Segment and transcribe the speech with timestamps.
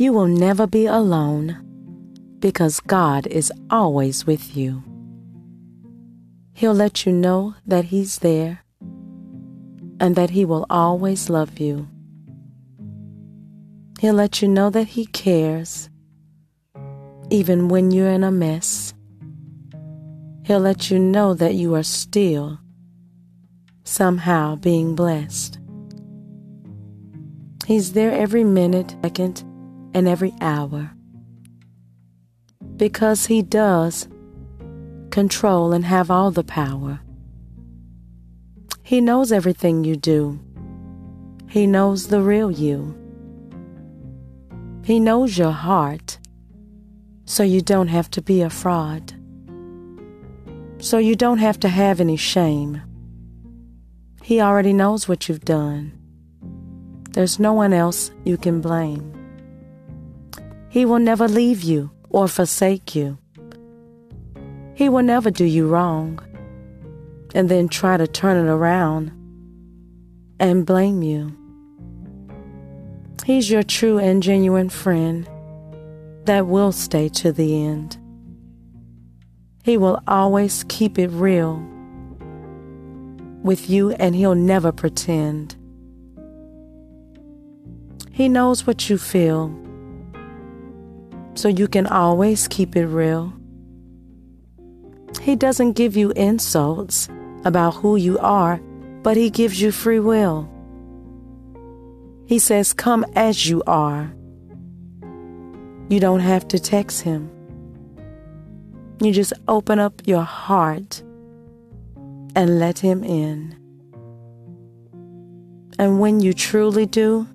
[0.00, 1.58] You will never be alone
[2.38, 4.82] because God is always with you.
[6.54, 8.64] He'll let you know that He's there
[10.00, 11.86] and that He will always love you.
[14.00, 15.90] He'll let you know that He cares,
[17.28, 18.94] even when you're in a mess.
[20.46, 22.58] He'll let you know that you are still
[23.84, 25.58] somehow being blessed.
[27.66, 29.44] He's there every minute, second,
[29.94, 30.92] and every hour.
[32.76, 34.08] Because He does
[35.10, 37.00] control and have all the power.
[38.82, 40.40] He knows everything you do.
[41.48, 42.96] He knows the real you.
[44.84, 46.18] He knows your heart,
[47.24, 49.12] so you don't have to be a fraud.
[50.78, 52.80] So you don't have to have any shame.
[54.22, 55.92] He already knows what you've done.
[57.10, 59.19] There's no one else you can blame.
[60.70, 63.18] He will never leave you or forsake you.
[64.74, 66.20] He will never do you wrong
[67.34, 69.10] and then try to turn it around
[70.38, 71.36] and blame you.
[73.24, 75.28] He's your true and genuine friend
[76.24, 77.98] that will stay to the end.
[79.64, 81.56] He will always keep it real
[83.42, 85.56] with you and he'll never pretend.
[88.12, 89.48] He knows what you feel,
[91.34, 93.32] so you can always keep it real.
[95.20, 97.08] He doesn't give you insults
[97.44, 98.60] about who you are,
[99.02, 100.48] but He gives you free will.
[102.26, 104.12] He says, Come as you are.
[105.88, 107.30] You don't have to text Him.
[109.00, 111.02] You just open up your heart
[112.36, 113.56] and let Him in.
[115.78, 117.26] And when you truly do,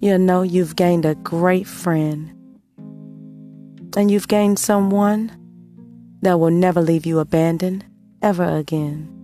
[0.00, 2.32] you'll know you've gained a great friend.
[3.96, 5.32] And you've gained someone
[6.22, 7.84] that will never leave you abandoned
[8.20, 9.15] ever again.